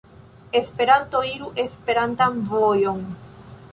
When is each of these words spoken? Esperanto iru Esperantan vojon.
Esperanto 0.59 1.21
iru 1.33 1.49
Esperantan 1.65 2.41
vojon. 2.55 3.05